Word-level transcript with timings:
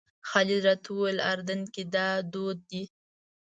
خالد 0.29 0.59
راته 0.67 0.87
وویل 0.91 1.19
اردن 1.31 1.61
کې 1.73 1.83
دا 1.95 2.07
دود 2.33 2.59
دی. 2.69 2.83